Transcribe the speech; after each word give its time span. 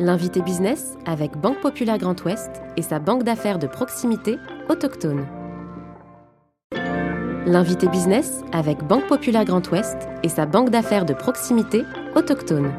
L'invité 0.00 0.42
business 0.42 0.96
avec 1.06 1.36
Banque 1.36 1.60
Populaire 1.60 1.98
Grand 1.98 2.20
Ouest 2.24 2.50
et 2.76 2.82
sa 2.82 2.98
banque 2.98 3.22
d'affaires 3.22 3.60
de 3.60 3.68
proximité 3.68 4.38
autochtone. 4.68 5.24
L'invité 7.46 7.86
business 7.86 8.40
avec 8.50 8.82
Banque 8.82 9.06
Populaire 9.06 9.44
Grand 9.44 9.70
Ouest 9.70 9.96
et 10.24 10.28
sa 10.28 10.46
banque 10.46 10.70
d'affaires 10.70 11.04
de 11.04 11.14
proximité 11.14 11.84
autochtone. 12.16 12.72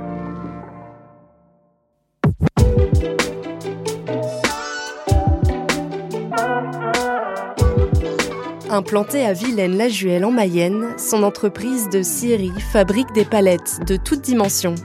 Implantée 8.69 9.25
à 9.25 9.31
Vilaine-la-Juelle 9.31 10.25
en 10.25 10.31
Mayenne, 10.31 10.87
son 10.97 11.23
entreprise 11.23 11.87
de 11.87 12.01
scierie 12.01 12.51
fabrique 12.73 13.13
des 13.13 13.23
palettes 13.23 13.79
de 13.87 13.95
toutes 13.95 14.19
dimensions. 14.19 14.75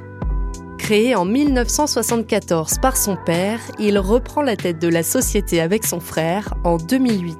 Créé 0.81 1.15
en 1.15 1.27
1974 1.27 2.79
par 2.81 2.97
son 2.97 3.15
père, 3.15 3.61
il 3.79 3.99
reprend 3.99 4.41
la 4.41 4.57
tête 4.57 4.81
de 4.81 4.89
la 4.89 5.03
société 5.03 5.61
avec 5.61 5.85
son 5.85 6.01
frère 6.01 6.55
en 6.65 6.79
2008. 6.79 7.37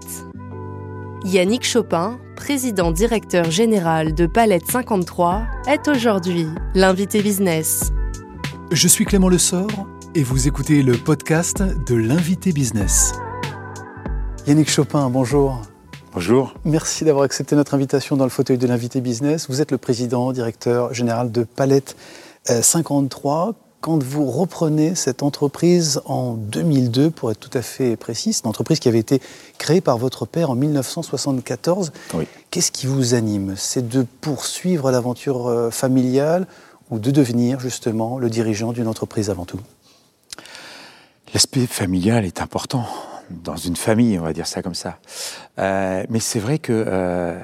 Yannick 1.25 1.65
Chopin, 1.65 2.21
président 2.37 2.93
directeur 2.93 3.51
général 3.51 4.15
de 4.15 4.27
Palette 4.27 4.71
53, 4.71 5.47
est 5.69 5.89
aujourd'hui 5.89 6.47
l'invité 6.75 7.23
business. 7.23 7.91
Je 8.71 8.87
suis 8.87 9.07
Clément 9.07 9.31
Lessort 9.31 9.89
et 10.15 10.23
vous 10.23 10.47
écoutez 10.47 10.83
le 10.83 10.93
podcast 10.93 11.63
de 11.63 11.95
l'invité 11.95 12.53
business. 12.53 13.15
Yannick 14.47 14.71
Chopin, 14.71 15.09
bonjour. 15.09 15.63
Bonjour. 16.13 16.55
Merci 16.65 17.05
d'avoir 17.05 17.25
accepté 17.25 17.57
notre 17.57 17.73
invitation 17.75 18.17
dans 18.17 18.25
le 18.25 18.31
fauteuil 18.31 18.59
de 18.59 18.67
l'invité 18.67 19.01
business. 19.01 19.49
Vous 19.49 19.63
êtes 19.63 19.73
le 19.73 19.79
président 19.79 20.31
directeur 20.33 20.93
général 20.93 21.33
de 21.33 21.45
Palette 21.45 21.97
53. 22.45 23.55
Quand 23.81 24.03
vous 24.03 24.31
reprenez 24.31 24.95
cette 24.95 25.23
entreprise 25.23 26.03
en 26.05 26.35
2002, 26.35 27.11
pour 27.11 27.31
être 27.31 27.41
tout 27.41 27.57
à 27.57 27.63
fait 27.63 27.97
précis, 27.97 28.39
une 28.45 28.51
entreprise 28.51 28.79
qui 28.79 28.89
avait 28.89 28.99
été 28.99 29.23
créée 29.57 29.81
par 29.81 29.97
votre 29.97 30.27
père 30.27 30.51
en 30.51 30.55
1974. 30.55 31.93
Oui. 32.13 32.27
Qu'est-ce 32.51 32.73
qui 32.73 32.87
vous 32.87 33.15
anime? 33.15 33.55
C'est 33.57 33.89
de 33.89 34.07
poursuivre 34.21 34.91
l'aventure 34.91 35.49
euh, 35.49 35.71
familiale 35.71 36.47
ou 36.91 36.99
de 36.99 37.11
devenir 37.11 37.59
justement 37.61 38.19
le 38.19 38.29
dirigeant 38.29 38.73
d'une 38.73 38.87
entreprise 38.87 39.31
avant 39.31 39.47
tout? 39.47 39.61
L'aspect 41.33 41.67
familial 41.67 42.25
est 42.25 42.43
important 42.43 42.85
dans 43.31 43.57
une 43.57 43.77
famille, 43.77 44.19
on 44.19 44.23
va 44.23 44.33
dire 44.33 44.47
ça 44.47 44.63
comme 44.63 44.75
ça. 44.75 44.99
Euh, 45.59 46.05
mais 46.11 46.21
c'est 46.21 46.41
vrai 46.41 46.59
que 46.59 46.85
euh, 46.87 47.39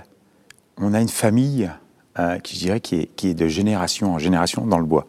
on 0.77 0.93
a 0.93 1.01
une 1.01 1.09
famille 1.09 1.71
euh, 2.19 2.39
qui, 2.39 2.55
je 2.57 2.61
dirais, 2.61 2.81
qui 2.81 3.09
est, 3.23 3.35
de 3.35 3.49
génération 3.49 4.15
en 4.15 4.19
génération 4.19 4.67
dans 4.67 4.79
le 4.79 4.85
bois. 4.85 5.07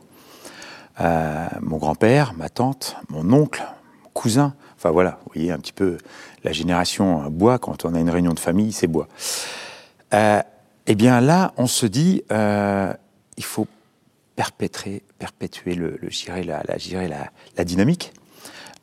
Euh, 1.00 1.48
mon 1.62 1.78
grand-père, 1.78 2.34
ma 2.34 2.50
tante, 2.50 2.96
mon 3.10 3.32
oncle, 3.32 3.64
mon 4.04 4.10
cousin, 4.10 4.56
enfin 4.76 4.92
voilà, 4.92 5.20
vous 5.26 5.32
voyez 5.36 5.52
un 5.52 5.60
petit 5.60 5.74
peu 5.74 5.98
la 6.44 6.52
génération 6.52 7.30
bois, 7.30 7.60
quand 7.60 7.86
on 7.86 7.94
a 7.94 8.00
une 8.00 8.10
réunion 8.10 8.34
de 8.34 8.40
famille, 8.40 8.72
c'est 8.72 8.88
bois. 8.88 9.08
Euh, 10.14 10.42
eh 10.88 10.96
bien 10.96 11.22
là, 11.22 11.54
on 11.58 11.68
se 11.68 11.86
dit, 11.86 12.24
il 12.30 13.44
faut 13.44 13.68
perpétuer 14.36 15.76
le, 15.76 16.00
le, 16.02 16.10
la, 16.44 16.64
la, 16.64 17.08
la, 17.08 17.32
la 17.58 17.64
dynamique. 17.64 18.14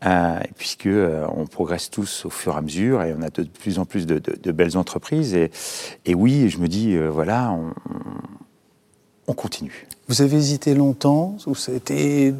Euh, 0.06 0.38
puisque 0.58 0.86
euh, 0.86 1.24
on 1.34 1.47
progresse 1.47 1.91
tous 1.91 2.27
au 2.27 2.30
fur 2.30 2.55
et 2.55 2.58
à 2.58 2.60
mesure 2.60 3.02
et 3.02 3.14
on 3.19 3.22
a 3.22 3.30
de 3.30 3.44
plus 3.44 3.78
en 3.78 3.86
plus 3.86 4.05
de, 4.06 4.19
de, 4.19 4.36
de 4.41 4.52
belles 4.52 4.77
entreprises. 4.77 5.34
Et, 5.34 5.50
et, 6.05 6.14
oui, 6.14 6.50
je 6.50 6.58
me 6.58 6.69
dis, 6.69 6.94
euh, 6.94 7.08
voilà, 7.08 7.52
on, 7.52 7.72
on, 9.27 9.33
continue. 9.33 9.86
Vous 10.08 10.20
avez 10.20 10.36
hésité 10.36 10.74
longtemps 10.74 11.38
ou 11.46 11.55
été 11.74 12.34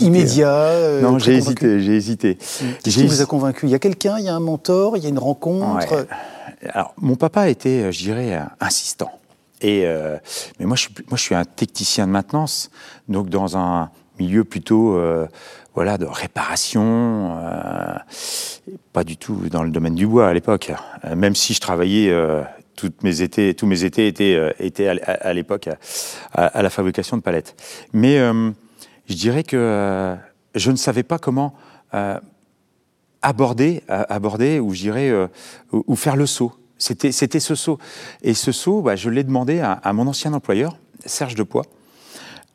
immédiat 0.00 0.54
euh, 0.54 1.02
Non, 1.02 1.18
j'ai 1.18 1.34
hésité, 1.34 1.82
j'ai 1.82 1.96
hésité. 1.96 2.38
Qu'est-ce 2.82 2.96
qui 2.96 3.06
vous 3.06 3.20
a 3.20 3.26
convaincu? 3.26 3.66
Il 3.66 3.72
y 3.72 3.74
a 3.74 3.78
quelqu'un, 3.78 4.18
il 4.18 4.24
y 4.24 4.30
a 4.30 4.34
un 4.34 4.40
mentor, 4.40 4.96
il 4.96 5.02
y 5.02 5.06
a 5.06 5.10
une 5.10 5.18
rencontre? 5.18 5.92
Ouais. 5.92 6.06
Alors, 6.70 6.94
mon 6.96 7.16
papa 7.16 7.50
était, 7.50 7.92
je 7.92 7.98
dirais, 7.98 8.40
insistant. 8.58 9.10
Et, 9.62 9.82
euh, 9.84 10.16
mais 10.58 10.66
moi 10.66 10.76
je, 10.76 10.82
suis, 10.82 10.94
moi, 11.08 11.16
je 11.16 11.22
suis 11.22 11.34
un 11.34 11.44
technicien 11.44 12.06
de 12.06 12.12
maintenance, 12.12 12.70
donc 13.08 13.28
dans 13.28 13.56
un 13.56 13.90
milieu 14.18 14.44
plutôt 14.44 14.96
euh, 14.96 15.26
voilà, 15.74 15.98
de 15.98 16.04
réparation, 16.04 17.38
euh, 17.38 17.94
pas 18.92 19.04
du 19.04 19.16
tout 19.16 19.36
dans 19.50 19.62
le 19.62 19.70
domaine 19.70 19.94
du 19.94 20.06
bois 20.06 20.28
à 20.28 20.32
l'époque. 20.32 20.72
Euh, 21.04 21.14
même 21.16 21.34
si 21.34 21.54
je 21.54 21.60
travaillais 21.60 22.14
mes 23.02 23.22
étés, 23.22 23.54
tous 23.54 23.66
mes 23.66 23.84
étés 23.84 24.06
étaient, 24.06 24.54
étaient 24.58 24.88
à, 24.88 25.32
l'époque 25.32 25.68
à, 26.32 26.62
la 26.62 26.70
fabrication 26.70 27.16
de 27.16 27.22
palettes. 27.22 27.54
Mais 27.92 28.18
je 28.18 29.14
dirais 29.14 29.44
que 29.44 30.16
je 30.54 30.70
ne 30.70 30.76
savais 30.76 31.04
pas 31.04 31.18
comment 31.18 31.54
aborder, 33.22 33.82
aborder 33.88 34.58
ou 34.58 34.74
je 34.74 34.80
dirais 34.80 35.12
ou, 35.72 35.94
faire 35.94 36.16
le 36.16 36.26
saut. 36.26 36.52
C'était, 36.76 37.12
c'était 37.12 37.38
ce 37.38 37.54
saut. 37.54 37.78
Et 38.22 38.34
ce 38.34 38.50
saut, 38.50 38.82
bah, 38.82 38.96
je 38.96 39.10
l'ai 39.10 39.22
demandé 39.22 39.60
à, 39.60 39.74
à, 39.74 39.92
mon 39.92 40.08
ancien 40.08 40.32
employeur, 40.32 40.76
Serge 41.06 41.36
Depoix, 41.36 41.64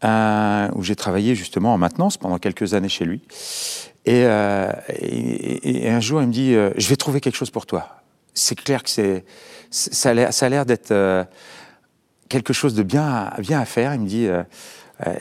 euh, 0.04 0.68
où 0.76 0.84
j'ai 0.84 0.96
travaillé 0.96 1.34
justement 1.34 1.74
en 1.74 1.80
maintenance 1.80 2.18
pendant 2.18 2.38
quelques 2.38 2.76
années 2.76 2.90
chez 2.90 3.04
lui. 3.04 3.22
Et, 4.06 4.26
euh, 4.26 4.72
et, 4.90 5.86
et 5.86 5.90
un 5.90 6.00
jour, 6.00 6.22
il 6.22 6.28
me 6.28 6.32
dit 6.32 6.54
euh, 6.54 6.70
Je 6.78 6.88
vais 6.88 6.96
trouver 6.96 7.20
quelque 7.20 7.36
chose 7.36 7.50
pour 7.50 7.66
toi. 7.66 8.02
C'est 8.36 8.54
clair 8.54 8.84
que 8.84 8.90
c'est, 8.92 9.26
ça 9.72 10.12
a 10.12 10.50
l'air 10.50 10.66
d'être 10.68 10.94
quelque 12.30 12.54
chose 12.54 12.76
de 12.76 12.84
bien, 12.84 13.32
bien 13.40 13.60
à 13.60 13.66
faire. 13.66 13.96
Il 13.96 14.02
me 14.02 14.08
dit. 14.08 14.28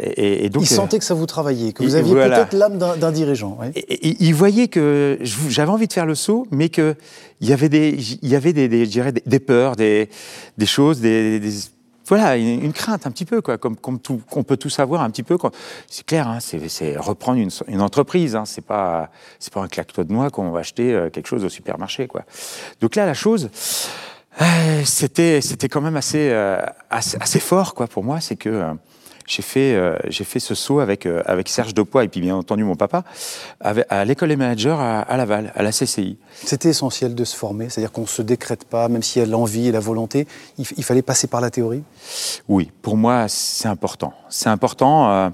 Et, 0.01 0.45
et, 0.45 0.51
donc, 0.51 0.63
il 0.63 0.67
sentait 0.67 0.99
que 0.99 1.05
ça 1.05 1.15
vous 1.15 1.25
travaillait, 1.25 1.73
que 1.73 1.83
vous 1.83 1.95
aviez 1.95 2.13
voilà. 2.13 2.37
peut-être 2.37 2.53
l'âme 2.53 2.77
d'un 2.79 3.13
dirigeant. 3.13 3.59
Ouais. 3.59 3.73
Il 4.03 4.35
voyait 4.35 4.69
que 4.69 5.19
j'avais 5.23 5.71
envie 5.71 5.87
de 5.87 5.93
faire 5.95 6.07
le 6.07 6.15
saut, 6.15 6.47
mais 6.51 6.69
qu'il 6.69 6.97
y 7.41 7.53
avait 7.55 7.71
des, 7.71 7.97
il 8.21 8.29
y 8.29 8.37
avait 8.37 8.53
des, 8.53 8.69
des, 8.69 8.85
je 8.85 8.91
dirais, 8.91 9.13
des, 9.13 9.23
des 9.25 9.41
peurs, 9.41 9.77
des, 9.77 10.11
des 10.59 10.67
choses, 10.67 11.01
des, 11.01 11.41
des 11.41 11.53
voilà, 12.07 12.37
une, 12.37 12.73
crainte 12.73 13.07
un 13.07 13.11
petit 13.11 13.25
peu, 13.25 13.41
quoi, 13.41 13.59
comme, 13.59 13.77
comme 13.77 13.99
tout, 13.99 14.21
qu'on 14.31 14.45
peut 14.45 14.57
tout 14.57 14.71
savoir 14.71 15.03
un 15.03 15.11
petit 15.11 15.25
peu. 15.25 15.37
C'est 15.89 16.07
clair, 16.07 16.29
hein, 16.29 16.39
c'est 16.41 16.97
reprendre 16.97 17.41
une, 17.41 17.51
une 17.67 17.81
entreprise. 17.81 18.37
Hein, 18.37 18.45
c'est 18.45 18.65
pas, 18.65 19.11
c'est 19.39 19.53
pas 19.53 19.61
un 19.61 19.69
claquetot 19.69 20.05
de 20.05 20.13
noix 20.13 20.31
qu'on 20.31 20.51
va 20.51 20.61
acheter 20.61 20.95
euh, 20.95 21.11
quelque 21.11 21.27
chose 21.27 21.45
au 21.45 21.49
supermarché, 21.49 22.07
quoi. 22.07 22.23
Donc 22.81 22.95
là, 22.95 23.07
la 23.07 23.15
chose, 23.15 23.51
euh, 24.41 24.83
c'était, 24.85 25.41
c'était 25.41 25.69
quand 25.69 25.81
même 25.81 25.97
assez, 25.97 26.31
euh, 26.31 26.61
assez, 26.91 27.17
assez, 27.21 27.41
fort, 27.41 27.75
quoi, 27.75 27.89
pour 27.89 28.05
moi. 28.05 28.21
C'est 28.21 28.37
que 28.37 28.63
j'ai 29.27 29.43
fait, 29.43 29.75
euh, 29.75 29.97
j'ai 30.09 30.25
fait 30.25 30.41
ce 30.41 30.55
saut 30.55 30.81
avec, 30.81 31.07
euh, 31.07 31.23
avec 31.27 31.49
Serge 31.49 31.75
Depoix 31.75 32.05
et 32.05 32.09
puis 32.09 32.21
bien 32.21 32.37
entendu 32.37 32.65
mon 32.65 32.77
papa 32.77 33.05
avec, 33.61 33.85
à 33.89 34.05
l'école 34.05 34.29
des 34.29 34.37
managers 34.37 34.77
à, 34.79 35.01
à, 35.01 35.17
Laval, 35.17 35.53
à 35.55 35.63
la 35.63 35.73
CCI. 35.73 36.19
C'était 36.45 36.69
essentiel 36.69 37.15
de 37.15 37.25
se 37.25 37.37
former, 37.37 37.69
c'est-à-dire 37.69 37.93
qu'on 37.93 38.03
ne 38.03 38.07
se 38.07 38.23
décrète 38.23 38.65
pas, 38.65 38.89
même 38.89 39.03
s'il 39.03 39.21
y 39.21 39.25
a 39.25 39.29
l'envie 39.29 39.69
et 39.69 39.73
la 39.73 39.81
volonté, 39.81 40.27
il, 40.59 40.67
il, 40.77 40.85
fallait 40.85 41.03
passer 41.03 41.27
par 41.27 41.41
la 41.41 41.51
théorie? 41.51 41.83
Oui, 42.49 42.71
pour 42.83 42.97
moi 42.97 43.27
c'est 43.29 43.69
important. 43.69 44.13
C'est 44.29 44.49
important. 44.49 45.11
Euh, 45.11 45.31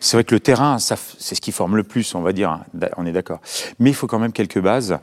c'est 0.00 0.16
vrai 0.18 0.24
que 0.24 0.34
le 0.34 0.40
terrain, 0.40 0.78
c'est 0.78 0.96
ce 1.34 1.40
qui 1.40 1.50
forme 1.50 1.76
le 1.76 1.82
plus, 1.82 2.14
on 2.14 2.20
va 2.20 2.32
dire, 2.32 2.60
on 2.98 3.06
est 3.06 3.12
d'accord. 3.12 3.40
Mais 3.78 3.88
il 3.88 3.94
faut 3.94 4.06
quand 4.06 4.18
même 4.18 4.32
quelques 4.32 4.60
bases. 4.60 4.98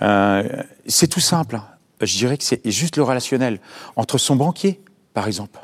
Euh, 0.00 0.42
c'est 0.86 1.06
tout 1.06 1.20
simple. 1.20 1.60
Je 2.00 2.16
dirais 2.16 2.38
que 2.38 2.44
c'est 2.44 2.62
juste 2.70 2.96
le 2.96 3.02
relationnel 3.02 3.60
entre 3.96 4.16
son 4.16 4.36
banquier, 4.36 4.80
par 5.12 5.26
exemple 5.26 5.60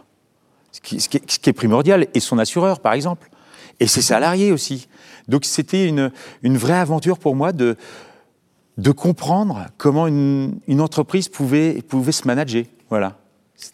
qui, 0.85 1.01
ce, 1.01 1.09
qui 1.09 1.17
est, 1.17 1.31
ce 1.31 1.39
qui, 1.39 1.51
est, 1.51 1.53
primordial, 1.55 2.07
et 2.15 2.21
son 2.21 2.39
assureur, 2.39 2.81
par 2.81 2.93
exemple, 2.93 3.31
et 3.81 3.87
ses 3.87 4.03
salariés 4.03 4.53
aussi. 4.53 4.89
Donc 5.29 5.45
c'était 5.45 5.89
une, 5.89 6.13
une, 6.43 6.57
vraie 6.57 6.79
aventure 6.79 7.19
pour 7.19 7.35
moi 7.35 7.53
de, 7.53 7.77
de 8.79 8.91
comprendre 8.91 9.67
comment 9.79 10.07
une, 10.07 10.59
une 10.69 10.81
entreprise 10.81 11.29
pouvait, 11.29 11.83
pouvait 11.83 12.13
se 12.13 12.27
manager. 12.27 12.65
Voilà. 12.91 13.17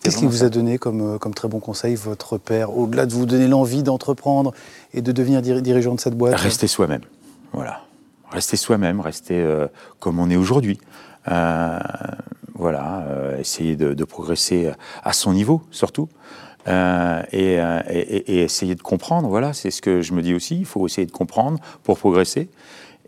Qu'est-ce 0.03 0.19
qu'il 0.19 0.28
vous 0.28 0.44
a 0.44 0.48
donné 0.48 0.78
comme, 0.78 1.19
comme, 1.19 1.34
très 1.34 1.48
bon 1.48 1.59
conseil, 1.59 1.94
votre 1.97 2.38
père, 2.38 2.76
au-delà 2.76 3.06
de 3.06 3.12
vous 3.12 3.27
donner 3.27 3.48
l'envie 3.48 3.82
d'entreprendre 3.82 4.53
et 4.94 5.03
de 5.03 5.10
devenir 5.10 5.42
dirigeant 5.42 5.94
de 5.94 6.00
cette 6.00 6.16
boîte? 6.16 6.37
Rester 6.37 6.66
soi-même. 6.66 7.00
Voilà. 7.53 7.83
Rester 8.30 8.56
soi-même, 8.56 9.01
rester 9.01 9.41
euh, 9.41 9.66
comme 9.98 10.21
on 10.21 10.30
est 10.30 10.36
aujourd'hui. 10.36 10.78
Euh, 11.28 11.78
voilà, 12.54 13.04
euh, 13.09 13.39
essayer 13.39 13.74
de, 13.74 13.95
de, 13.95 14.04
progresser 14.04 14.71
à 15.03 15.13
son 15.13 15.33
niveau, 15.33 15.63
surtout. 15.71 16.09
Euh, 16.68 17.22
et, 17.33 17.54
et, 17.54 18.34
et, 18.34 18.42
essayer 18.42 18.74
de 18.74 18.83
comprendre. 18.83 19.28
Voilà, 19.28 19.53
c'est 19.53 19.71
ce 19.71 19.80
que 19.80 20.03
je 20.03 20.12
me 20.12 20.22
dis 20.22 20.34
aussi. 20.34 20.59
Il 20.59 20.66
faut 20.66 20.86
essayer 20.86 21.07
de 21.07 21.12
comprendre 21.12 21.59
pour 21.83 21.98
progresser. 21.98 22.51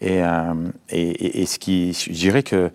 Et, 0.01 0.23
euh, 0.23 0.55
et, 0.91 1.47
ce 1.47 1.59
qui, 1.59 1.93
je 1.93 2.11
dirais 2.11 2.43
que 2.43 2.71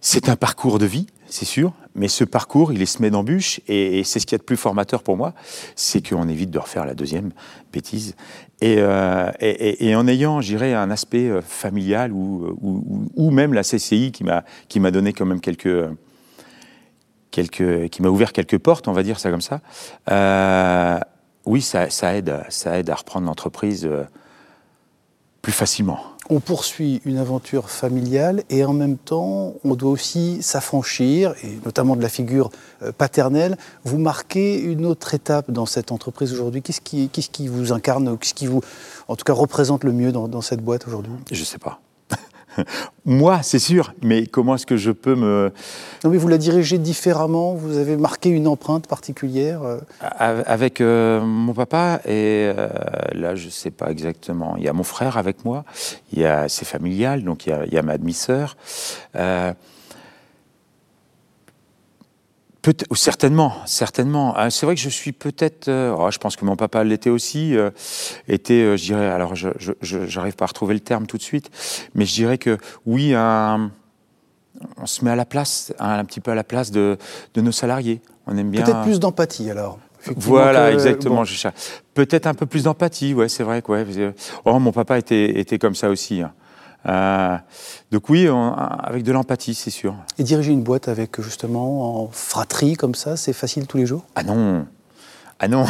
c'est 0.00 0.28
un 0.28 0.36
parcours 0.36 0.78
de 0.78 0.84
vie, 0.84 1.06
c'est 1.28 1.46
sûr, 1.46 1.72
mais 1.94 2.08
ce 2.08 2.24
parcours, 2.24 2.72
il 2.72 2.82
est 2.82 2.86
semé 2.86 3.08
d'embûches, 3.10 3.60
et, 3.68 4.04
c'est 4.04 4.20
ce 4.20 4.26
qui 4.26 4.34
est 4.34 4.38
de 4.38 4.42
plus 4.42 4.58
formateur 4.58 5.02
pour 5.02 5.16
moi, 5.16 5.32
c'est 5.76 6.06
qu'on 6.06 6.28
évite 6.28 6.50
de 6.50 6.58
refaire 6.58 6.84
la 6.84 6.94
deuxième 6.94 7.32
bêtise. 7.72 8.16
Et, 8.60 8.76
euh, 8.78 9.30
et, 9.40 9.96
en 9.96 10.06
ayant, 10.06 10.42
je 10.42 10.48
dirais, 10.48 10.74
un 10.74 10.90
aspect 10.90 11.30
familial 11.40 12.12
ou, 12.12 12.58
ou, 12.60 13.08
ou 13.14 13.30
même 13.30 13.54
la 13.54 13.62
CCI 13.62 14.12
qui 14.12 14.80
m'a 14.80 14.90
donné 14.90 15.14
quand 15.14 15.26
même 15.26 15.40
quelques 15.40 15.88
quelques, 17.36 17.90
qui 17.90 18.00
m'a 18.00 18.08
ouvert 18.08 18.32
quelques 18.32 18.58
portes, 18.58 18.88
on 18.88 18.92
va 18.92 19.02
dire 19.02 19.20
ça 19.20 19.30
comme 19.30 19.42
ça. 19.42 19.60
Euh, 20.10 20.98
oui, 21.44 21.60
ça, 21.60 21.90
ça, 21.90 22.16
aide, 22.16 22.34
ça 22.48 22.78
aide 22.78 22.88
à 22.88 22.94
reprendre 22.94 23.26
l'entreprise 23.26 23.84
euh, 23.84 24.04
plus 25.42 25.52
facilement. 25.52 26.00
On 26.30 26.40
poursuit 26.40 27.02
une 27.04 27.18
aventure 27.18 27.68
familiale 27.68 28.42
et 28.48 28.64
en 28.64 28.72
même 28.72 28.96
temps, 28.96 29.52
on 29.64 29.74
doit 29.74 29.90
aussi 29.90 30.42
s'affranchir, 30.42 31.34
et 31.44 31.58
notamment 31.64 31.94
de 31.94 32.02
la 32.02 32.08
figure 32.08 32.50
euh, 32.82 32.90
paternelle. 32.90 33.58
Vous 33.84 33.98
marquez 33.98 34.58
une 34.58 34.86
autre 34.86 35.12
étape 35.12 35.50
dans 35.50 35.66
cette 35.66 35.92
entreprise 35.92 36.32
aujourd'hui. 36.32 36.62
Qu'est-ce 36.62 36.80
qui, 36.80 37.10
qu'est-ce 37.10 37.30
qui 37.30 37.48
vous 37.48 37.70
incarne, 37.72 38.16
qu'est-ce 38.18 38.34
qui 38.34 38.46
vous, 38.46 38.62
en 39.08 39.14
tout 39.14 39.24
cas, 39.24 39.34
représente 39.34 39.84
le 39.84 39.92
mieux 39.92 40.10
dans, 40.10 40.26
dans 40.26 40.40
cette 40.40 40.62
boîte 40.62 40.88
aujourd'hui? 40.88 41.12
Je 41.30 41.40
ne 41.40 41.44
sais 41.44 41.58
pas. 41.58 41.80
Moi, 43.04 43.40
c'est 43.42 43.58
sûr, 43.58 43.94
mais 44.02 44.26
comment 44.26 44.56
est-ce 44.56 44.66
que 44.66 44.76
je 44.76 44.90
peux 44.90 45.14
me... 45.14 45.52
Non, 46.04 46.10
mais 46.10 46.16
vous 46.16 46.28
la 46.28 46.38
dirigez 46.38 46.78
différemment, 46.78 47.54
vous 47.54 47.78
avez 47.78 47.96
marqué 47.96 48.28
une 48.28 48.48
empreinte 48.48 48.86
particulière 48.86 49.62
euh 49.62 49.78
Avec 50.00 50.80
euh, 50.80 51.20
mon 51.20 51.52
papa, 51.52 52.00
et 52.04 52.50
euh, 52.56 52.68
là, 53.12 53.34
je 53.34 53.46
ne 53.46 53.50
sais 53.50 53.70
pas 53.70 53.90
exactement. 53.90 54.56
Il 54.56 54.64
y 54.64 54.68
a 54.68 54.72
mon 54.72 54.82
frère 54.82 55.16
avec 55.16 55.44
moi, 55.44 55.64
c'est 56.48 56.66
familial, 56.66 57.22
donc 57.22 57.46
il 57.46 57.50
y 57.50 57.52
a, 57.52 57.64
il 57.66 57.72
y 57.72 57.78
a 57.78 57.82
ma 57.82 57.98
demi-sœur. 57.98 58.56
Euh, 59.14 59.52
certainement, 62.94 63.54
certainement. 63.66 64.34
Ah, 64.36 64.50
c'est 64.50 64.66
vrai 64.66 64.74
que 64.74 64.80
je 64.80 64.88
suis 64.88 65.12
peut-être. 65.12 65.68
Euh, 65.68 65.94
oh, 65.96 66.10
je 66.10 66.18
pense 66.18 66.36
que 66.36 66.44
mon 66.44 66.56
papa 66.56 66.84
l'était 66.84 67.10
aussi. 67.10 67.56
Euh, 67.56 67.70
était, 68.28 68.54
euh, 68.54 68.76
je 68.76 68.84
dirais. 68.84 69.08
Alors, 69.08 69.34
je 69.34 69.50
j'arrive 69.82 70.34
pas 70.34 70.44
à 70.44 70.48
retrouver 70.48 70.74
le 70.74 70.80
terme 70.80 71.06
tout 71.06 71.16
de 71.16 71.22
suite, 71.22 71.50
mais 71.94 72.04
je 72.04 72.14
dirais 72.14 72.38
que 72.38 72.58
oui, 72.84 73.14
un, 73.14 73.70
on 74.78 74.86
se 74.86 75.04
met 75.04 75.10
à 75.10 75.16
la 75.16 75.24
place, 75.24 75.72
un, 75.78 76.04
petit 76.04 76.20
peu 76.20 76.30
à 76.30 76.34
la 76.34 76.44
place 76.44 76.70
de, 76.70 76.98
de 77.34 77.40
nos 77.40 77.52
salariés. 77.52 78.00
On 78.26 78.36
aime 78.36 78.50
bien. 78.50 78.62
Peut-être 78.62 78.82
plus 78.82 79.00
d'empathie 79.00 79.50
alors. 79.50 79.78
Voilà, 80.16 80.72
exactement. 80.72 81.24
Bon. 81.24 81.50
Peut-être 81.94 82.26
un 82.26 82.34
peu 82.34 82.46
plus 82.46 82.64
d'empathie, 82.64 83.14
ouais, 83.14 83.28
c'est 83.28 83.42
vrai. 83.42 83.62
Ouais. 83.66 83.84
Oh, 84.44 84.58
mon 84.58 84.72
papa 84.72 84.98
était, 84.98 85.38
était 85.40 85.58
comme 85.58 85.74
ça 85.74 85.88
aussi. 85.88 86.20
Hein. 86.20 86.32
Euh, 86.86 87.36
donc 87.90 88.08
oui, 88.08 88.28
on, 88.28 88.52
avec 88.52 89.02
de 89.02 89.12
l'empathie, 89.12 89.54
c'est 89.54 89.70
sûr. 89.70 89.94
Et 90.18 90.22
diriger 90.22 90.52
une 90.52 90.62
boîte 90.62 90.88
avec 90.88 91.20
justement 91.20 92.02
en 92.02 92.08
fratrie 92.10 92.74
comme 92.74 92.94
ça, 92.94 93.16
c'est 93.16 93.32
facile 93.32 93.66
tous 93.66 93.78
les 93.78 93.86
jours? 93.86 94.04
Ah 94.14 94.22
non, 94.22 94.66
ah 95.38 95.48
non 95.48 95.66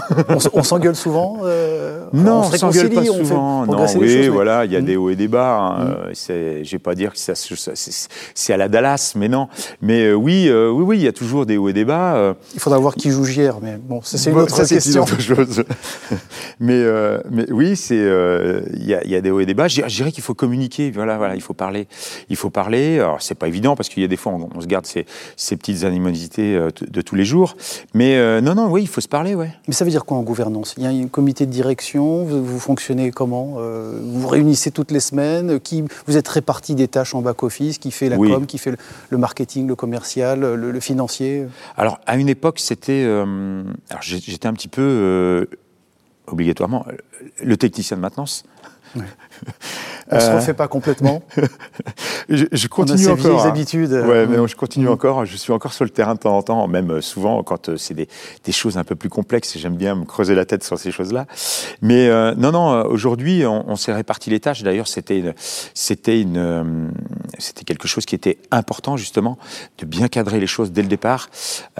On, 0.52 0.62
s'engueule 0.62 0.94
souvent 0.94 1.38
euh, 1.42 2.04
Non, 2.12 2.42
on, 2.42 2.46
on 2.46 2.50
s'engueule 2.52 2.90
pas 2.90 3.04
souvent. 3.04 3.66
Non, 3.66 3.84
oui, 3.96 4.22
choses, 4.22 4.28
voilà, 4.28 4.64
il 4.64 4.70
y 4.70 4.76
a 4.76 4.80
des 4.80 4.96
hauts 4.96 5.10
et 5.10 5.16
des 5.16 5.26
bas. 5.26 5.58
Hein. 5.58 5.84
Mm. 5.84 6.12
Euh, 6.30 6.60
je 6.62 6.70
vais 6.70 6.78
pas 6.78 6.94
dire 6.94 7.12
que 7.12 7.18
c'est 7.18 8.52
à 8.52 8.56
la 8.56 8.68
Dallas, 8.68 9.14
mais 9.16 9.28
non. 9.28 9.48
Mais 9.82 10.04
euh, 10.04 10.14
oui, 10.14 10.46
euh, 10.48 10.70
oui, 10.70 10.84
oui, 10.86 10.98
il 10.98 11.02
y 11.02 11.08
a 11.08 11.12
toujours 11.12 11.46
des 11.46 11.56
hauts 11.56 11.68
et 11.68 11.72
des 11.72 11.84
bas. 11.84 12.36
Il 12.54 12.60
faudra 12.60 12.78
voir 12.78 12.94
qui 12.94 13.10
joue 13.10 13.26
hier, 13.26 13.58
mais 13.60 13.76
bon, 13.76 14.00
c'est 14.04 14.30
une 14.30 14.38
autre 14.38 14.54
ça, 14.54 14.64
question. 14.64 15.04
Une 15.04 15.12
autre 15.12 15.20
chose. 15.20 15.64
mais, 16.60 16.84
mais 17.28 17.50
oui, 17.50 17.74
c'est 17.74 17.96
il 17.96 18.84
y, 18.84 19.10
y, 19.10 19.16
a 19.16 19.20
des 19.20 19.30
hauts 19.32 19.40
et 19.40 19.46
des 19.46 19.54
bas. 19.54 19.66
Je 19.66 19.82
dirais 19.82 20.12
qu'il 20.12 20.22
faut 20.22 20.34
communiquer. 20.34 20.92
Voilà, 20.92 21.16
voilà, 21.16 21.34
il 21.34 21.42
faut 21.42 21.54
parler. 21.54 21.88
Il 22.28 22.36
faut 22.36 22.50
parler. 22.50 23.00
Alors 23.00 23.20
c'est 23.20 23.34
pas 23.34 23.48
évident 23.48 23.74
parce 23.74 23.88
qu'il 23.88 24.02
y 24.02 24.06
a 24.06 24.08
des 24.08 24.16
fois 24.16 24.32
on, 24.32 24.48
on 24.54 24.60
se 24.60 24.66
garde 24.66 24.86
ces, 24.86 25.06
ces 25.34 25.56
petites 25.56 25.82
animosités 25.82 26.56
de, 26.56 27.00
tous 27.00 27.16
les 27.16 27.24
jours. 27.24 27.56
Mais 27.94 28.40
non, 28.40 28.54
non, 28.54 28.68
oui, 28.68 28.82
il 28.82 28.88
faut 28.88 29.00
se 29.00 29.08
parler, 29.08 29.34
ouais. 29.34 29.50
Mais 29.68 29.74
ça 29.74 29.84
veut 29.84 29.90
dire 29.90 30.04
quoi 30.04 30.16
en 30.16 30.22
gouvernance? 30.22 30.74
Il 30.76 30.84
y 30.84 30.86
a 30.86 30.90
un 30.90 31.08
comité 31.08 31.44
de 31.44 31.50
direction, 31.50 32.24
vous, 32.24 32.44
vous 32.44 32.60
fonctionnez 32.60 33.10
comment? 33.10 33.56
Euh, 33.58 33.98
Vous 34.00 34.20
vous 34.20 34.28
réunissez 34.28 34.70
toutes 34.70 34.90
les 34.92 35.00
semaines 35.00 35.58
qui, 35.60 35.82
Vous 36.06 36.16
êtes 36.16 36.28
répartis 36.28 36.74
des 36.74 36.86
tâches 36.88 37.14
en 37.14 37.22
back-office 37.22 37.78
Qui 37.78 37.90
fait 37.90 38.08
la 38.08 38.16
oui. 38.16 38.30
com, 38.30 38.46
qui 38.46 38.58
fait 38.58 38.70
le, 38.70 38.76
le, 39.10 39.18
marketing, 39.18 39.66
le 39.66 39.74
commercial, 39.74 40.40
le, 40.40 40.70
le 40.70 40.80
financier? 40.80 41.46
Alors, 41.76 41.98
à 42.06 42.16
une 42.16 42.28
époque, 42.28 42.60
c'était... 42.60 43.02
Euh, 43.04 43.64
j'étais 44.00 44.46
un 44.46 44.52
petit 44.52 44.68
peu, 44.68 44.82
euh, 44.82 45.46
obligatoirement, 46.28 46.86
le 47.42 47.56
technicien 47.56 47.96
de 47.96 48.02
maintenance. 48.02 48.44
Ouais. 48.94 49.02
On 50.10 50.16
ne 50.16 50.20
se 50.20 50.30
refait 50.30 50.54
pas 50.54 50.68
complètement. 50.68 51.22
je, 52.28 52.44
je, 52.52 52.68
continue 52.68 53.06
On 53.06 53.10
a 53.10 53.12
encore. 53.12 53.44
Hein. 53.44 53.48
habitudes. 53.48 53.92
Ouais, 53.92 54.26
mais 54.26 54.36
je 54.46 54.56
continue 54.56 54.86
mmh. 54.86 54.92
encore. 54.92 55.24
Je 55.24 55.36
suis 55.36 55.52
encore 55.52 55.72
sur 55.72 55.84
le 55.84 55.90
terrain 55.90 56.14
de 56.14 56.20
temps 56.20 56.36
en 56.36 56.42
temps, 56.42 56.68
même 56.68 57.00
souvent 57.02 57.42
quand 57.42 57.76
c'est 57.76 57.94
des, 57.94 58.08
des, 58.44 58.52
choses 58.52 58.78
un 58.78 58.84
peu 58.84 58.94
plus 58.94 59.08
complexes. 59.08 59.56
J'aime 59.58 59.76
bien 59.76 59.94
me 59.94 60.04
creuser 60.04 60.34
la 60.34 60.44
tête 60.44 60.64
sur 60.64 60.78
ces 60.78 60.90
choses-là. 60.90 61.26
Mais 61.82 62.08
euh, 62.08 62.34
non, 62.36 62.52
non. 62.52 62.84
Aujourd'hui, 62.86 63.44
on, 63.46 63.68
on 63.68 63.76
s'est 63.76 63.92
réparti 63.92 64.30
les 64.30 64.40
tâches. 64.40 64.62
D'ailleurs, 64.62 64.88
c'était 64.88 65.34
c'était 65.74 66.20
une, 66.20 66.36
euh, 66.36 66.88
c'était 67.38 67.64
quelque 67.64 67.88
chose 67.88 68.06
qui 68.06 68.14
était 68.14 68.38
important 68.50 68.96
justement 68.96 69.38
de 69.78 69.86
bien 69.86 70.08
cadrer 70.08 70.40
les 70.40 70.46
choses 70.46 70.72
dès 70.72 70.82
le 70.82 70.88
départ. 70.88 71.28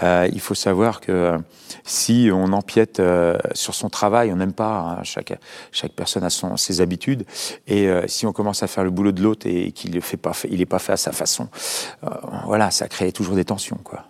Euh, 0.03 0.27
il 0.31 0.39
faut 0.39 0.55
savoir 0.55 1.01
que 1.01 1.37
si 1.83 2.29
on 2.31 2.53
empiète 2.53 2.99
euh, 2.99 3.37
sur 3.53 3.73
son 3.73 3.89
travail, 3.89 4.31
on 4.31 4.37
n'aime 4.37 4.53
pas. 4.53 4.97
Hein, 4.99 5.03
chaque 5.03 5.33
chaque 5.71 5.93
personne 5.93 6.23
a 6.23 6.29
son, 6.29 6.57
ses 6.57 6.81
habitudes 6.81 7.25
et 7.67 7.87
euh, 7.87 8.03
si 8.17 8.25
on 8.25 8.33
commence 8.33 8.63
à 8.63 8.67
faire 8.67 8.83
le 8.83 8.89
boulot 8.89 9.11
de 9.11 9.21
l'autre 9.21 9.47
et 9.47 9.71
qu'il 9.71 9.95
ne 9.95 9.99
fait 9.99 10.17
pas, 10.17 10.33
n'est 10.49 10.65
pas 10.65 10.79
fait 10.79 10.93
à 10.93 10.97
sa 10.97 11.11
façon, 11.11 11.47
euh, 12.03 12.09
voilà, 12.45 12.71
ça 12.71 12.87
crée 12.87 13.11
toujours 13.11 13.35
des 13.35 13.45
tensions, 13.45 13.79
quoi. 13.83 14.05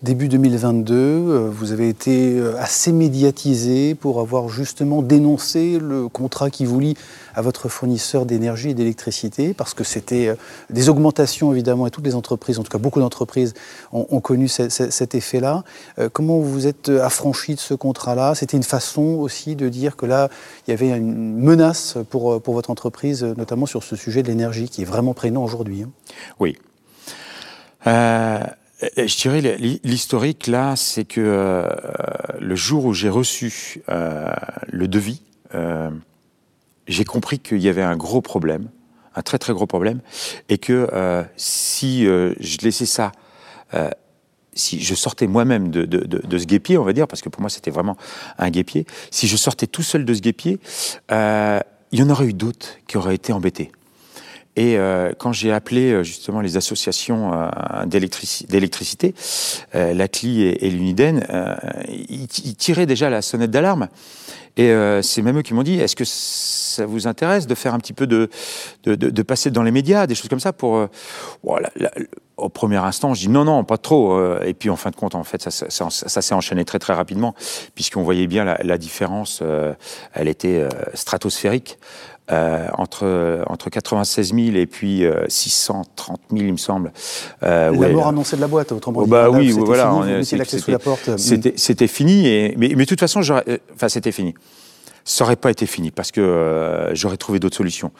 Début 0.00 0.28
2022, 0.28 0.94
euh, 0.94 1.50
vous 1.50 1.72
avez 1.72 1.88
été 1.88 2.40
assez 2.56 2.92
médiatisé 2.92 3.96
pour 3.96 4.20
avoir 4.20 4.48
justement 4.48 5.02
dénoncé 5.02 5.80
le 5.80 6.06
contrat 6.06 6.50
qui 6.50 6.64
vous 6.66 6.78
lie 6.78 6.96
à 7.34 7.42
votre 7.42 7.68
fournisseur 7.68 8.24
d'énergie 8.24 8.70
et 8.70 8.74
d'électricité, 8.74 9.54
parce 9.54 9.74
que 9.74 9.82
c'était 9.82 10.36
des 10.70 10.88
augmentations 10.88 11.52
évidemment, 11.52 11.88
et 11.88 11.90
toutes 11.90 12.04
les 12.04 12.14
entreprises, 12.14 12.60
en 12.60 12.62
tout 12.62 12.70
cas 12.70 12.78
beaucoup 12.78 13.00
d'entreprises, 13.00 13.54
ont, 13.90 14.06
ont, 14.10 14.20
connu 14.20 14.46
ce, 14.46 14.68
ce, 14.68 14.88
cet 14.90 15.16
effet-là. 15.16 15.64
Comment 16.12 16.38
vous 16.38 16.52
vous 16.52 16.66
êtes 16.68 16.88
affranchi 16.88 17.56
de 17.56 17.60
ce 17.60 17.74
contrat-là? 17.74 18.36
C'était 18.36 18.56
une 18.56 18.62
façon 18.62 19.02
aussi 19.02 19.56
de 19.56 19.68
dire 19.68 19.96
que 19.96 20.06
là, 20.06 20.28
il 20.66 20.70
y 20.70 20.74
avait 20.74 20.90
une 20.96 21.36
menace 21.38 21.98
pour, 22.08 22.40
pour 22.40 22.54
votre 22.54 22.70
entreprise, 22.70 23.24
notamment 23.24 23.66
sur 23.66 23.82
ce 23.82 23.96
sujet 23.96 24.22
de 24.22 24.28
l'énergie, 24.28 24.68
qui 24.68 24.82
est 24.82 24.86
vraiment 24.86 25.14
prégnant 25.14 25.42
aujourd'hui. 25.42 25.82
Hein? 25.82 25.90
Oui. 26.38 26.56
Euh... 27.88 28.38
Je 28.80 29.16
dirais 29.16 29.40
l'historique 29.82 30.46
là, 30.46 30.76
c'est 30.76 31.04
que 31.04 31.20
euh, 31.20 31.68
le 32.38 32.54
jour 32.54 32.84
où 32.84 32.94
j'ai 32.94 33.08
reçu 33.08 33.82
euh, 33.88 34.32
le 34.68 34.86
devis, 34.86 35.22
euh, 35.54 35.90
j'ai 36.86 37.04
compris 37.04 37.40
qu'il 37.40 37.58
y 37.58 37.68
avait 37.68 37.82
un 37.82 37.96
gros 37.96 38.20
problème, 38.20 38.68
un 39.16 39.22
très 39.22 39.38
très 39.38 39.52
gros 39.52 39.66
problème, 39.66 40.00
et 40.48 40.58
que 40.58 40.88
euh, 40.92 41.24
si 41.36 42.04
je 42.04 42.58
laissais 42.62 42.86
ça, 42.86 43.10
si 44.54 44.80
je 44.80 44.94
sortais 44.94 45.26
moi-même 45.26 45.70
de, 45.70 45.84
de, 45.84 45.98
de, 45.98 46.18
de, 46.18 46.38
ce 46.38 46.46
guépier, 46.46 46.78
on 46.78 46.84
va 46.84 46.92
dire, 46.92 47.08
parce 47.08 47.20
que 47.20 47.28
pour 47.28 47.40
moi 47.40 47.50
c'était 47.50 47.72
vraiment 47.72 47.96
un 48.38 48.50
guépier, 48.50 48.86
si 49.10 49.26
je 49.26 49.36
sortais 49.36 49.66
tout 49.66 49.82
seul 49.82 50.04
de 50.04 50.14
ce 50.14 50.20
guépier, 50.20 50.60
il 51.10 51.98
y 51.98 52.02
en 52.02 52.10
aurait 52.10 52.26
eu 52.26 52.32
d'autres 52.32 52.76
qui 52.86 52.96
auraient 52.96 53.16
été 53.16 53.32
embêtés. 53.32 53.72
Et 54.58 54.76
euh, 54.76 55.12
quand 55.16 55.32
j'ai 55.32 55.52
appelé 55.52 55.92
euh, 55.92 56.02
justement 56.02 56.40
les 56.40 56.56
associations 56.56 57.32
euh, 57.32 57.86
d'électricité, 57.86 59.14
euh, 59.76 59.94
l'ACLI 59.94 60.42
et, 60.42 60.66
et 60.66 60.70
l'UNIDEN, 60.70 61.24
ils, 61.86 62.26
ils, 62.44 62.56
tiraient 62.56 62.84
déjà 62.84 63.08
la 63.08 63.22
sonnette 63.22 63.52
d'alarme. 63.52 63.86
Et 64.56 64.74
c'est 65.02 65.22
même 65.22 65.38
eux 65.38 65.42
qui 65.42 65.54
m'ont 65.54 65.62
dit 65.62 65.78
est-ce 65.78 65.94
que 65.94 66.02
ça 66.04 66.84
vous 66.84 67.06
intéresse 67.06 67.46
de 67.46 67.54
faire 67.54 67.74
un 67.74 67.78
petit 67.78 67.92
peu 67.92 68.08
de, 68.08 68.28
passer 69.22 69.52
dans 69.52 69.62
les 69.62 69.70
médias, 69.70 70.08
des 70.08 70.16
choses 70.16 70.28
comme 70.28 70.40
ça 70.40 70.52
pour. 70.52 70.88
Au 72.36 72.48
premier 72.48 72.78
instant, 72.78 73.14
je 73.14 73.20
dis 73.20 73.28
non, 73.28 73.44
non, 73.44 73.62
pas 73.62 73.78
trop. 73.78 74.20
Et 74.40 74.54
puis 74.54 74.68
en 74.68 74.74
fin 74.74 74.90
de 74.90 74.96
compte, 74.96 75.14
en 75.14 75.22
fait, 75.22 75.48
ça, 75.48 75.90
s'est 75.90 76.34
enchaîné 76.34 76.64
très 76.64 76.80
très 76.80 76.92
rapidement, 76.92 77.36
puisqu'on 77.76 78.02
voyait 78.02 78.26
bien 78.26 78.44
la, 78.44 78.78
différence. 78.78 79.44
Elle 80.12 80.26
était 80.26 80.66
stratosphérique. 80.94 81.78
Euh, 82.30 82.66
entre, 82.76 83.42
entre 83.46 83.70
96 83.70 84.34
000 84.34 84.56
et 84.56 84.66
puis 84.66 85.06
euh, 85.06 85.24
630 85.28 86.20
000, 86.30 86.44
il 86.44 86.52
me 86.52 86.58
semble. 86.58 86.92
Euh, 87.42 87.70
la 87.70 87.78
ouais, 87.78 87.92
mort 87.92 88.08
annoncée 88.08 88.36
de 88.36 88.42
la 88.42 88.48
boîte, 88.48 88.70
autrement 88.70 89.00
oh, 89.02 89.06
bah 89.06 89.30
oui, 89.30 89.50
voilà. 89.50 90.22
C'était 91.16 91.54
C'était 91.56 91.86
fini, 91.86 92.26
et, 92.26 92.54
mais, 92.58 92.74
mais 92.76 92.84
de 92.84 92.88
toute 92.88 93.00
façon, 93.00 93.20
enfin, 93.20 93.88
c'était 93.88 94.12
fini 94.12 94.34
ça 95.08 95.24
aurait 95.24 95.36
pas 95.36 95.50
été 95.50 95.64
fini 95.66 95.90
parce 95.90 96.12
que 96.12 96.20
euh, 96.20 96.94
j'aurais 96.94 97.16
trouvé 97.16 97.40
d'autres 97.40 97.56
solutions. 97.56 97.90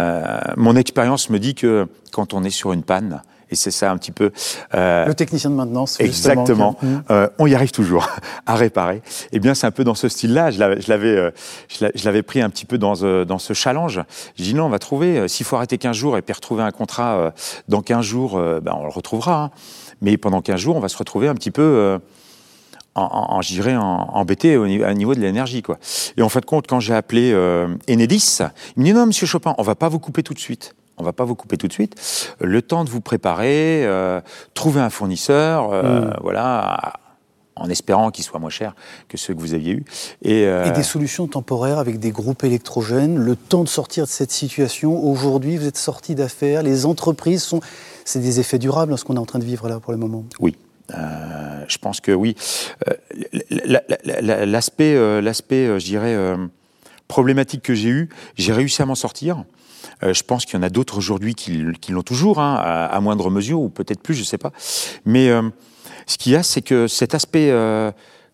Euh, 0.00 0.38
mon 0.56 0.76
expérience 0.76 1.30
me 1.30 1.38
dit 1.38 1.54
que 1.54 1.86
quand 2.12 2.34
on 2.34 2.44
est 2.44 2.50
sur 2.50 2.72
une 2.72 2.82
panne, 2.82 3.22
et 3.50 3.56
c'est 3.56 3.70
ça 3.70 3.90
un 3.90 3.96
petit 3.96 4.12
peu. 4.12 4.30
Euh, 4.74 5.06
le 5.06 5.14
technicien 5.14 5.50
de 5.50 5.54
maintenance. 5.54 6.00
Exactement. 6.00 6.74
Que... 6.74 6.86
Euh, 7.10 7.28
on 7.38 7.46
y 7.46 7.54
arrive 7.54 7.70
toujours 7.70 8.08
à 8.46 8.54
réparer. 8.56 9.02
Eh 9.32 9.40
bien, 9.40 9.54
c'est 9.54 9.66
un 9.66 9.70
peu 9.70 9.84
dans 9.84 9.94
ce 9.94 10.08
style-là. 10.08 10.50
Je 10.50 10.58
l'avais, 10.58 11.16
euh, 11.16 11.30
je 11.68 12.04
l'avais 12.04 12.22
pris 12.22 12.40
un 12.40 12.50
petit 12.50 12.66
peu 12.66 12.78
dans, 12.78 13.02
euh, 13.02 13.24
dans 13.24 13.38
ce 13.38 13.52
challenge. 13.52 14.00
J'ai 14.36 14.44
dit 14.44 14.54
non, 14.54 14.64
on 14.66 14.70
va 14.70 14.78
trouver. 14.78 15.28
S'il 15.28 15.46
faut 15.46 15.56
arrêter 15.56 15.78
15 15.78 15.96
jours 15.96 16.16
et 16.16 16.22
puis 16.22 16.32
retrouver 16.32 16.62
un 16.62 16.70
contrat 16.70 17.16
euh, 17.16 17.30
dans 17.68 17.82
15 17.82 18.04
jours, 18.04 18.38
ben, 18.38 18.72
on 18.74 18.84
le 18.84 18.90
retrouvera. 18.90 19.44
Hein. 19.44 19.50
Mais 20.00 20.16
pendant 20.16 20.42
15 20.42 20.60
jours, 20.60 20.76
on 20.76 20.80
va 20.80 20.88
se 20.88 20.96
retrouver 20.96 21.28
un 21.28 21.34
petit 21.34 21.50
peu 21.50 21.98
en, 22.98 23.38
en, 23.38 23.76
en, 23.76 24.18
embêté 24.18 24.56
au 24.56 24.66
niveau, 24.66 24.84
à 24.84 24.94
niveau 24.94 25.14
de 25.14 25.20
l'énergie, 25.20 25.62
quoi. 25.62 25.78
Et 26.16 26.22
en 26.22 26.28
fin 26.28 26.40
de 26.40 26.46
compte, 26.46 26.66
quand 26.66 26.80
j'ai 26.80 26.94
appelé 26.94 27.32
euh, 27.32 27.68
Enedis, 27.88 28.38
il 28.76 28.80
me 28.80 28.84
dit 28.84 28.92
non, 28.92 29.06
Monsieur 29.06 29.26
Chopin, 29.26 29.54
on 29.58 29.62
va 29.62 29.74
pas 29.74 29.88
vous 29.88 29.98
couper 29.98 30.22
tout 30.22 30.34
de 30.34 30.38
suite. 30.38 30.74
On 30.98 31.04
va 31.04 31.12
pas 31.12 31.24
vous 31.24 31.34
couper 31.34 31.56
tout 31.56 31.68
de 31.68 31.72
suite. 31.72 31.94
Le 32.40 32.62
temps 32.62 32.84
de 32.84 32.90
vous 32.90 33.00
préparer, 33.00 33.84
euh, 33.84 34.20
trouver 34.54 34.80
un 34.80 34.90
fournisseur, 34.90 35.70
euh, 35.72 36.00
mmh. 36.00 36.16
voilà, 36.22 36.94
en 37.56 37.68
espérant 37.68 38.10
qu'ils 38.10 38.24
soient 38.24 38.40
moins 38.40 38.50
chers 38.50 38.74
que 39.08 39.16
ceux 39.16 39.34
que 39.34 39.40
vous 39.40 39.54
aviez 39.54 39.72
eus. 39.72 39.84
Et, 40.22 40.42
et, 40.42 40.70
des 40.70 40.82
solutions 40.82 41.26
temporaires 41.26 41.78
avec 41.78 41.98
des 41.98 42.10
groupes 42.10 42.44
électrogènes, 42.44 43.18
le 43.18 43.36
temps 43.36 43.64
de 43.64 43.68
sortir 43.68 44.04
de 44.04 44.10
cette 44.10 44.32
situation. 44.32 45.04
Aujourd'hui, 45.04 45.56
vous 45.56 45.66
êtes 45.66 45.76
sorti 45.76 46.14
d'affaires, 46.14 46.62
les 46.62 46.86
entreprises 46.86 47.42
sont... 47.42 47.60
C'est 48.04 48.20
des 48.20 48.40
effets 48.40 48.58
durables, 48.58 48.96
ce 48.96 49.04
qu'on 49.04 49.16
est 49.16 49.20
en 49.20 49.26
train 49.26 49.38
de 49.38 49.44
vivre 49.44 49.68
là 49.68 49.80
pour 49.80 49.92
le 49.92 49.98
moment 49.98 50.24
Oui, 50.40 50.56
euh, 50.94 51.64
je 51.68 51.78
pense 51.78 52.00
que 52.00 52.12
oui. 52.12 52.34
Euh, 52.88 52.94
l'aspect, 54.46 54.94
euh, 54.94 55.20
l'aspect, 55.20 55.78
je 55.78 55.84
dirais, 55.84 56.16
problématique 57.08 57.62
que 57.62 57.74
j'ai 57.74 57.88
eu, 57.88 58.08
j'ai 58.36 58.52
réussi 58.52 58.82
à 58.82 58.86
m'en 58.86 58.94
sortir. 58.94 59.44
je 60.02 60.22
pense 60.22 60.44
qu'il 60.44 60.54
y 60.54 60.58
en 60.58 60.62
a 60.62 60.70
d'autres 60.70 60.98
aujourd'hui 60.98 61.34
qui, 61.34 61.64
l'ont 61.88 62.02
toujours, 62.02 62.38
hein, 62.40 62.54
à, 62.56 63.00
moindre 63.00 63.30
mesure, 63.30 63.60
ou 63.60 63.68
peut-être 63.68 64.00
plus, 64.00 64.14
je 64.14 64.20
ne 64.20 64.26
sais 64.26 64.38
pas. 64.38 64.52
Mais 65.04 65.30
ce 66.06 66.18
qu'il 66.18 66.32
y 66.32 66.36
a, 66.36 66.42
c'est 66.42 66.62
que 66.62 66.86
cet 66.86 67.14
aspect 67.14 67.52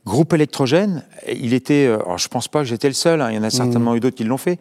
groupe 0.05 0.33
électrogène, 0.33 1.05
il 1.29 1.55
était, 1.55 1.87
alors 1.87 2.19
je 2.19 2.29
pense 2.29 2.49
pas 2.49 2.61
que 2.61 2.67
j'étais 2.67 2.89
le 2.89 2.95
seul, 2.95 3.21
hein, 3.23 3.31
il 3.31 3.37
y 3.37 3.39
en 3.39 3.45
a 3.45 3.51
certainement 3.51 3.93
mmh. 3.93 3.97
eu 3.97 4.01
d'autres 4.01 4.17
qui 4.17 4.25
l'ont 4.25 4.37
fait, 4.37 4.59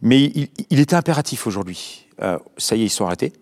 mais 0.00 0.22
il, 0.22 0.48
il 0.70 0.80
était 0.80 0.96
impératif 0.96 1.46
aujourd'hui. 1.46 2.06
ça 2.56 2.76
y 2.76 2.82
est, 2.82 2.86
ils 2.86 2.90
sont 2.90 3.06
arrêtés. 3.06 3.32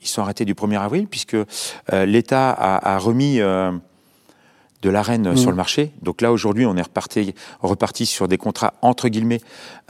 Ils 0.00 0.08
sont 0.08 0.22
arrêtés 0.22 0.44
du 0.44 0.54
1er 0.54 0.80
avril 0.80 1.06
puisque 1.08 1.34
euh, 1.34 2.06
l'État 2.06 2.50
a, 2.50 2.94
a, 2.94 2.98
remis 2.98 3.40
euh, 3.40 3.72
de 4.82 4.90
l'arène 4.90 5.36
sur 5.36 5.48
mm. 5.48 5.50
le 5.50 5.56
marché. 5.56 5.92
Donc 6.02 6.20
là, 6.20 6.30
aujourd'hui, 6.30 6.64
on 6.64 6.76
est 6.76 6.82
reparti, 6.82 7.34
reparti 7.62 8.06
sur 8.06 8.28
des 8.28 8.38
contrats 8.38 8.74
entre 8.80 9.08
guillemets 9.08 9.40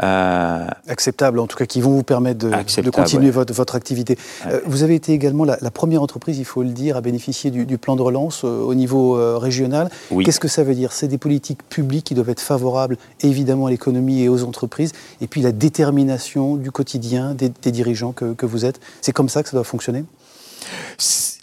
euh... 0.02 0.66
acceptables, 0.88 1.38
en 1.38 1.46
tout 1.46 1.58
cas, 1.58 1.66
qui 1.66 1.80
vont 1.80 1.90
vous 1.90 2.02
permettre 2.02 2.38
de, 2.38 2.50
de 2.82 2.90
continuer 2.90 3.30
votre, 3.30 3.52
votre, 3.52 3.74
activité. 3.74 4.16
Euh, 4.46 4.60
vous 4.64 4.82
avez 4.82 4.94
été 4.94 5.12
également 5.12 5.44
la, 5.44 5.58
la, 5.60 5.70
première 5.70 6.02
entreprise, 6.02 6.38
il 6.38 6.44
faut 6.44 6.62
le 6.62 6.70
dire, 6.70 6.96
à 6.96 7.00
bénéficier 7.00 7.50
du, 7.50 7.66
du 7.66 7.76
plan 7.76 7.96
de 7.96 8.02
relance 8.02 8.44
euh, 8.44 8.62
au 8.62 8.74
niveau 8.74 9.12
régional. 9.38 9.90
Oui. 10.10 10.24
Qu'est-ce 10.24 10.40
que 10.40 10.48
ça 10.48 10.64
veut 10.64 10.74
dire? 10.74 10.92
C'est 10.92 11.08
des 11.08 11.18
politiques 11.18 11.62
publiques 11.68 12.04
qui 12.04 12.14
doivent 12.14 12.30
être 12.30 12.40
favorables, 12.40 12.96
évidemment, 13.20 13.66
à 13.66 13.70
l'économie 13.70 14.22
et 14.22 14.28
aux 14.28 14.44
entreprises, 14.44 14.92
et 15.20 15.26
puis 15.26 15.42
la 15.42 15.52
détermination 15.52 16.56
du 16.56 16.70
quotidien 16.70 17.34
des, 17.34 17.50
des 17.50 17.72
dirigeants 17.72 18.12
que, 18.12 18.32
que 18.32 18.46
vous 18.46 18.64
êtes. 18.64 18.80
C'est 19.02 19.12
comme 19.12 19.28
ça 19.28 19.42
que 19.42 19.50
ça 19.50 19.56
doit 19.56 19.64
fonctionner? 19.64 20.04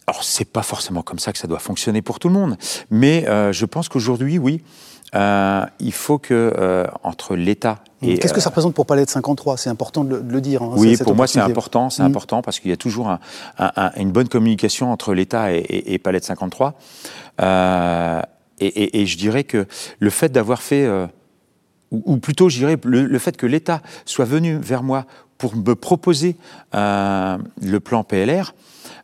Alors, 0.07 0.23
c'est 0.23 0.45
pas 0.45 0.61
forcément 0.61 1.01
comme 1.01 1.17
ça 1.17 1.31
que 1.31 1.39
ça 1.39 1.47
doit 1.47 1.59
fonctionner 1.59 2.01
pour 2.01 2.19
tout 2.19 2.27
le 2.27 2.35
monde, 2.35 2.57
mais 2.91 3.27
euh, 3.27 3.51
je 3.51 3.65
pense 3.65 3.89
qu'aujourd'hui, 3.89 4.37
oui, 4.37 4.61
euh, 5.15 5.65
il 5.79 5.93
faut 5.93 6.19
que 6.19 6.53
euh, 6.57 6.85
entre 7.03 7.35
l'État 7.35 7.79
et 8.01 8.19
qu'est-ce 8.19 8.33
que 8.33 8.41
ça 8.41 8.49
représente 8.49 8.75
pour 8.75 8.85
Palette 8.85 9.09
53 9.09 9.57
C'est 9.57 9.69
important 9.69 10.03
de 10.03 10.17
le, 10.17 10.41
dire. 10.41 10.61
Hein, 10.61 10.73
oui, 10.75 10.95
pour 10.97 11.15
moi 11.15 11.25
c'est 11.25 11.39
important, 11.39 11.89
c'est 11.89 12.03
mmh. 12.03 12.07
important 12.07 12.41
parce 12.43 12.59
qu'il 12.59 12.69
y 12.69 12.73
a 12.73 12.77
toujours 12.77 13.09
un, 13.09 13.19
un, 13.57 13.91
une 13.97 14.11
bonne 14.11 14.27
communication 14.27 14.91
entre 14.91 15.13
l'État 15.15 15.53
et, 15.53 15.57
et, 15.57 15.93
et, 15.93 15.97
Palette 15.99 16.25
53. 16.25 16.75
Et, 18.59 19.01
et, 19.01 19.05
je 19.05 19.17
dirais 19.17 19.43
que 19.43 19.65
le 19.99 20.09
fait 20.09 20.31
d'avoir 20.31 20.61
fait, 20.61 20.87
ou, 21.91 22.03
ou, 22.05 22.17
plutôt 22.17 22.47
je 22.47 22.57
dirais 22.57 22.77
le, 22.83 23.05
le 23.05 23.19
fait 23.19 23.37
que 23.37 23.45
l'État 23.47 23.81
soit 24.05 24.25
venu 24.25 24.57
vers 24.57 24.83
moi 24.83 25.05
pour 25.37 25.55
me 25.55 25.73
proposer 25.73 26.35
le 26.73 27.77
plan 27.79 28.03
PLR, 28.03 28.53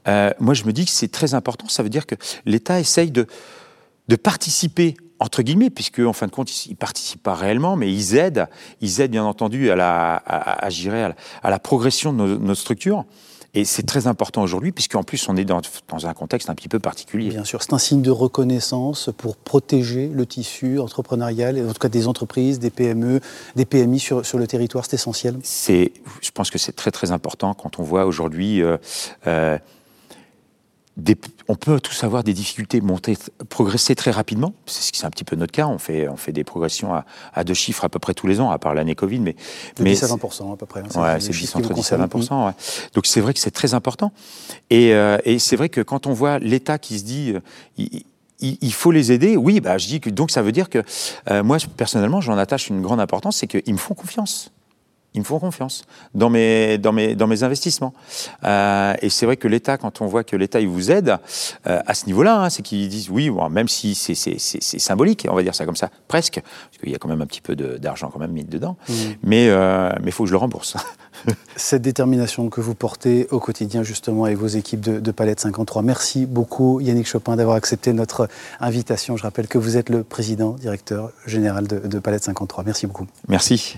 euh, 0.08 0.32
moi 0.40 0.54
je 0.54 0.64
me 0.64 0.74
dis 0.74 0.86
que 0.86 0.92
c'est 0.92 1.12
très 1.12 1.34
important. 1.34 1.68
Ça 1.68 1.84
veut 1.84 1.90
dire 1.90 2.06
que 2.06 2.16
l'État 2.46 2.80
essaye 2.80 3.12
de, 3.12 3.28
de 4.08 4.16
participer 4.16 4.96
entre 5.20 5.44
guillemets, 5.44 5.70
puisque 5.70 6.00
en 6.00 6.14
fin 6.14 6.26
de 6.26 6.32
compte, 6.32 6.66
ils 6.66 6.72
ne 6.72 6.76
participent 6.76 7.22
pas 7.22 7.36
réellement, 7.36 7.76
mais 7.76 7.94
ils 7.94 8.16
aident, 8.16 8.48
ils 8.82 9.02
aident 9.02 9.12
bien 9.12 9.24
entendu 9.24 9.70
à 9.70 9.76
la, 9.76 10.16
à, 10.16 10.66
à, 10.66 10.68
à, 10.68 11.14
à 11.44 11.50
la 11.52 11.60
progression 11.60 12.12
de 12.12 12.18
nos, 12.18 12.40
notre 12.40 12.60
structure. 12.60 13.06
Et 13.54 13.66
c'est 13.66 13.84
très 13.84 14.08
important 14.08 14.42
aujourd'hui, 14.42 14.72
puisqu'en 14.72 15.04
plus, 15.04 15.28
on 15.28 15.36
est 15.36 15.44
dans, 15.44 15.62
dans, 15.90 16.08
un 16.08 16.14
contexte 16.14 16.50
un 16.50 16.56
petit 16.56 16.70
peu 16.70 16.80
particulier. 16.80 17.30
Bien 17.30 17.44
sûr, 17.44 17.62
c'est 17.62 17.74
un 17.74 17.78
signe 17.78 18.02
de 18.02 18.10
reconnaissance 18.10 19.10
pour 19.18 19.36
protéger 19.36 20.08
le 20.08 20.26
tissu 20.26 20.80
entrepreneurial, 20.80 21.60
en 21.68 21.74
tout 21.74 21.80
cas 21.80 21.90
des 21.90 22.08
entreprises, 22.08 22.60
des 22.60 22.70
PME, 22.70 23.20
des 23.58 23.66
PMI 23.66 24.00
sur, 24.00 24.26
sur 24.26 24.38
le 24.38 24.48
territoire, 24.48 24.86
c'est 24.86 24.96
essentiel. 24.96 25.38
Je 25.44 26.32
pense 26.34 26.50
que 26.50 26.58
c'est 26.58 26.72
très 26.72 26.92
très 26.92 27.12
important 27.12 27.54
quand 27.54 27.80
on 27.80 27.84
voit 27.84 28.06
aujourd'hui... 28.06 28.62
Euh, 28.62 28.78
euh, 29.28 29.58
des, 30.98 31.18
on 31.48 31.56
peut 31.56 31.80
tous 31.80 32.04
avoir 32.04 32.24
des 32.24 32.34
difficultés, 32.34 32.82
monter, 32.82 33.18
progresser 33.50 33.96
très 33.96 34.12
rapidement. 34.12 34.54
C'est 34.66 34.92
c'est 34.94 35.06
un 35.06 35.10
petit 35.10 35.24
peu 35.24 35.36
notre 35.36 35.52
cas. 35.52 35.68
On 35.68 35.78
fait, 35.78 36.08
on 36.08 36.18
fait 36.18 36.32
des 36.32 36.44
progressions 36.44 36.94
à, 36.94 37.06
à, 37.34 37.44
deux 37.44 37.54
chiffres 37.54 37.86
à 37.86 37.90
peu 37.90 37.98
près 37.98 38.14
tous 38.14 38.28
les 38.28 38.40
ans, 38.40 38.52
à 38.52 38.60
part 38.60 38.74
l'année 38.74 38.94
Covid. 38.94 39.20
Mais, 39.20 39.36
de 39.78 39.84
mais 39.84 39.92
10 39.92 40.04
à 40.04 40.08
20 40.08 40.16
à 40.54 40.58
peu 40.58 40.66
près. 40.66 40.82
Hein, 40.82 41.02
ouais, 41.02 41.20
c'est 41.20 41.32
10 41.32 41.56
entre 41.56 41.74
10 41.74 41.94
à 41.94 41.98
20 41.98 42.16
ouais. 42.16 42.52
Donc 42.94 43.06
c'est 43.06 43.22
vrai 43.22 43.34
que 43.34 43.40
c'est 43.40 43.52
très 43.52 43.74
important. 43.74 44.12
Et, 44.70 44.94
euh, 44.94 45.18
et 45.24 45.40
c'est 45.40 45.56
vrai 45.56 45.70
que 45.70 45.82
quand 45.82 46.08
on 46.08 46.14
voit 46.14 46.40
l'État 46.40 46.78
qui 46.78 47.00
se 47.00 47.04
dit, 47.04 47.34
euh, 47.34 47.40
il, 47.78 48.04
il, 48.40 48.74
faut 48.74 48.92
les 48.92 49.12
aider. 49.12 49.38
Oui, 49.38 49.60
bah, 49.60 49.78
je 49.78 49.88
dis 49.88 50.02
que 50.02 50.10
donc 50.10 50.30
ça 50.30 50.42
veut 50.42 50.52
dire 50.52 50.70
que 50.70 50.84
euh, 51.30 51.44
moi 51.44 51.58
personnellement, 51.78 52.22
j'en 52.22 52.38
attache 52.38 52.70
une 52.70 52.82
grande 52.82 53.00
importance, 53.00 53.38
c'est 53.38 53.48
qu'ils 53.48 53.74
me 53.74 53.80
font 53.80 53.94
confiance 53.94 54.52
ils 55.14 55.20
me 55.20 55.26
font 55.26 55.40
confiance 55.40 55.84
dans 56.16 56.30
mes, 56.30 56.78
dans 56.78 56.94
mes, 56.94 57.16
dans 57.16 57.28
mes 57.28 57.44
investissements. 57.44 57.94
Euh, 58.44 58.94
et 59.02 59.10
c'est 59.10 59.26
vrai 59.26 59.38
que 59.38 59.48
l'État, 59.48 59.78
quand 59.78 60.02
on 60.02 60.06
voit 60.06 60.24
que 60.24 60.36
l'État 60.36 60.62
il 60.62 60.70
vous 60.70 60.92
aide 60.92 61.18
euh, 61.68 61.82
à 61.86 61.94
ce 61.94 62.06
niveau-là, 62.06 62.42
hein, 62.42 62.50
c'est 62.50 62.62
qu'ils 62.62 62.88
disent 62.88 63.10
oui, 63.10 63.30
bon, 63.30 63.50
même 63.50 63.68
si 63.68 63.96
c'est 63.96 64.16
symbolique, 64.16 65.28
on 65.30 65.36
va 65.36 65.44
dire 65.44 65.56
ça 65.56 65.66
comme 65.66 65.76
ça, 65.76 65.90
presque, 66.08 66.42
parce 66.42 66.78
qu'il 66.80 66.92
y 66.92 66.96
a 66.96 66.98
quand 66.98 67.10
même 67.10 67.22
un 67.22 67.26
petit 67.26 67.42
peu 67.42 67.56
d'argent 67.56 68.10
quand 68.10 68.20
même 68.20 68.32
mis 68.32 68.46
dedans, 68.46 68.78
mmh. 68.88 68.94
mais 69.24 69.50
euh, 69.50 69.92
il 70.06 70.12
faut 70.12 70.24
que 70.24 70.30
je 70.30 70.34
le 70.34 70.38
rembourse. 70.38 70.78
Cette 71.56 71.82
détermination 71.82 72.50
que 72.50 72.62
vous 72.62 72.74
portez 72.74 73.28
au 73.32 73.40
quotidien 73.40 73.84
justement 73.84 74.24
avec 74.24 74.38
vos 74.38 74.48
équipes 74.48 74.80
de, 74.80 75.00
de 75.00 75.12
Palette 75.12 75.42
53. 75.42 75.82
Merci 75.82 76.26
beaucoup 76.26 76.80
Yannick 76.80 77.08
Chopin 77.08 77.36
d'avoir 77.36 77.58
accepté 77.58 77.92
notre 77.94 78.30
invitation. 78.60 79.18
Je 79.18 79.24
rappelle 79.24 79.48
que 79.48 79.58
vous 79.58 79.78
êtes 79.78 79.90
le 79.90 80.04
président, 80.04 80.52
directeur 80.52 81.12
général 81.28 81.68
de, 81.68 81.80
de 81.80 82.00
Palette 82.00 82.24
53. 82.24 82.64
Merci 82.64 82.88
beaucoup. 82.88 83.08
Merci. 83.28 83.78